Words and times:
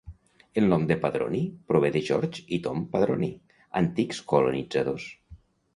El 0.61 0.69
nom 0.71 0.87
de 0.91 0.97
Padroni 1.03 1.41
prové 1.73 1.93
de 1.97 2.03
George 2.09 2.43
i 2.59 2.59
Tom 2.69 2.83
Padroni, 2.97 3.31
antics 3.85 4.27
colonitzadors. 4.35 5.11